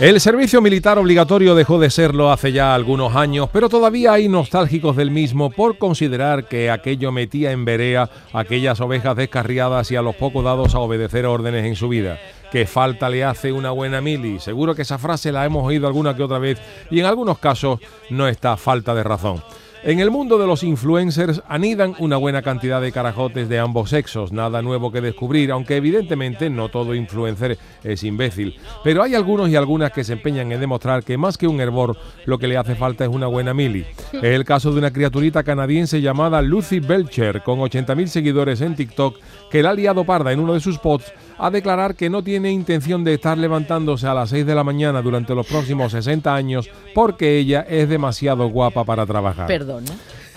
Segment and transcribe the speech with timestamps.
[0.00, 4.96] El servicio militar obligatorio dejó de serlo hace ya algunos años, pero todavía hay nostálgicos
[4.96, 10.16] del mismo por considerar que aquello metía en verea aquellas ovejas descarriadas y a los
[10.16, 12.18] pocos dados a obedecer órdenes en su vida
[12.50, 14.40] que falta le hace una buena mili.
[14.40, 16.58] Seguro que esa frase la hemos oído alguna que otra vez
[16.90, 19.42] y en algunos casos no está falta de razón.
[19.82, 24.30] En el mundo de los influencers anidan una buena cantidad de carajotes de ambos sexos,
[24.30, 28.60] nada nuevo que descubrir, aunque evidentemente no todo influencer es imbécil.
[28.84, 31.96] Pero hay algunos y algunas que se empeñan en demostrar que más que un hervor,
[32.26, 33.86] lo que le hace falta es una buena mili.
[34.12, 39.16] Es el caso de una criaturita canadiense llamada Lucy Belcher, con 80.000 seguidores en TikTok,
[39.50, 42.52] que la ha liado parda en uno de sus posts a declarar que no tiene
[42.52, 46.70] intención de estar levantándose a las 6 de la mañana durante los próximos 60 años
[46.94, 49.46] porque ella es demasiado guapa para trabajar.
[49.46, 49.90] Perdona.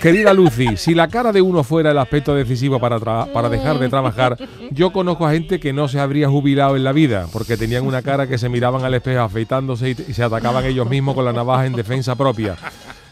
[0.00, 3.90] Querida Lucy, si la cara de uno fuera el aspecto decisivo para, para dejar de
[3.90, 4.38] trabajar,
[4.70, 8.00] yo conozco a gente que no se habría jubilado en la vida, porque tenían una
[8.00, 11.34] cara que se miraban al espejo afeitándose y, y se atacaban ellos mismos con la
[11.34, 12.56] navaja en defensa propia.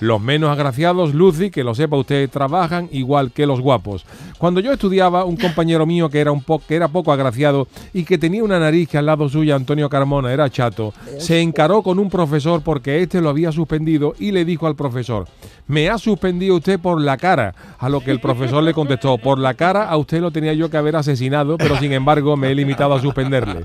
[0.00, 4.04] Los menos agraciados, Lucy, que lo sepa usted, trabajan igual que los guapos.
[4.38, 8.04] Cuando yo estudiaba, un compañero mío que era, un po que era poco agraciado y
[8.04, 11.98] que tenía una nariz que al lado suya, Antonio Carmona, era chato, se encaró con
[11.98, 15.26] un profesor porque éste lo había suspendido y le dijo al profesor,
[15.66, 17.54] me ha suspendido usted por la cara.
[17.78, 20.70] A lo que el profesor le contestó, por la cara a usted lo tenía yo
[20.70, 23.62] que haber asesinado, pero sin embargo me he limitado a suspenderle.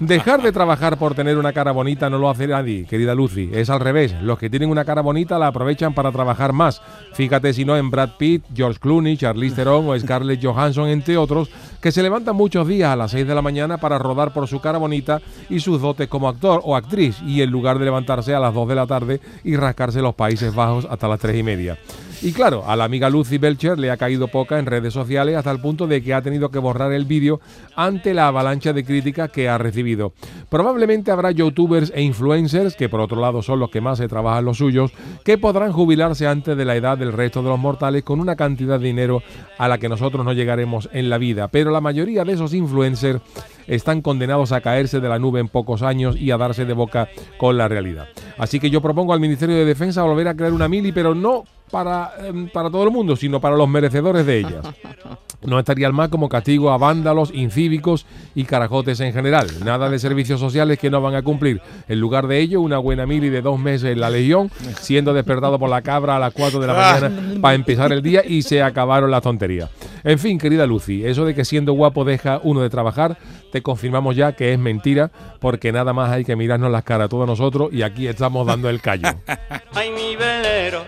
[0.00, 3.50] Dejar de trabajar por tener una cara bonita no lo hace nadie, querida Lucy.
[3.52, 4.14] Es al revés.
[4.22, 6.82] Los que tienen una cara bonita la aprovechan para trabajar más.
[7.12, 11.50] Fíjate si no en Brad Pitt, George Clooney, Charlize Theron o Scarlett Johansson, entre otros,
[11.80, 14.60] que se levantan muchos días a las 6 de la mañana para rodar por su
[14.60, 18.40] cara bonita y sus dotes como actor o actriz, y en lugar de levantarse a
[18.40, 21.78] las 2 de la tarde y rascarse los Países Bajos hasta las 3 y media.
[22.22, 25.50] Y claro, a la amiga Lucy Belcher le ha caído poca en redes sociales hasta
[25.50, 27.40] el punto de que ha tenido que borrar el vídeo
[27.74, 30.12] ante la avalancha de críticas que ha recibido.
[30.50, 34.44] Probablemente habrá youtubers e influencers, que por otro lado son los que más se trabajan
[34.44, 34.92] los suyos,
[35.24, 38.78] que podrán jubilarse antes de la edad del resto de los mortales con una cantidad
[38.78, 39.22] de dinero
[39.56, 41.48] a la que nosotros no llegaremos en la vida.
[41.48, 43.22] Pero la mayoría de esos influencers
[43.70, 47.08] están condenados a caerse de la nube en pocos años y a darse de boca
[47.38, 48.08] con la realidad.
[48.36, 51.44] Así que yo propongo al Ministerio de Defensa volver a crear una mili, pero no
[51.70, 54.66] para, eh, para todo el mundo, sino para los merecedores de ellas.
[55.42, 58.04] No estaría mal como castigo a vándalos, incívicos
[58.34, 59.46] y carajotes en general.
[59.64, 61.62] Nada de servicios sociales que no van a cumplir.
[61.88, 64.50] En lugar de ello, una buena mili de dos meses en la Legión,
[64.80, 68.22] siendo despertado por la cabra a las 4 de la mañana para empezar el día
[68.22, 69.70] y se acabaron las tonterías.
[70.04, 73.18] En fin, querida Lucy, eso de que siendo guapo deja uno de trabajar,
[73.52, 77.08] te confirmamos ya que es mentira, porque nada más hay que mirarnos las caras a
[77.08, 79.08] todos nosotros y aquí estamos dando el callo.
[79.74, 80.84] Ay, mi velero,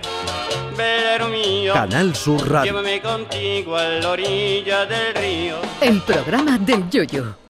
[0.77, 1.75] velero mío.
[1.75, 2.73] Canal Sur Radio.
[2.73, 5.57] Llévame contigo a la orilla del río.
[5.81, 7.43] El programa del Yoyo.